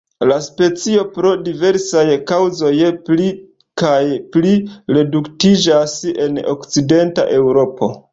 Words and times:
La 0.27 0.35
specio 0.43 1.01
pro 1.17 1.33
diversaj 1.49 2.05
kaŭzoj 2.31 2.71
pli 3.09 3.27
kaj 3.81 3.99
pli 4.37 4.53
reduktiĝas 4.97 5.95
en 6.25 6.41
Okcidenta 6.55 7.27
Eŭropo. 7.37 7.91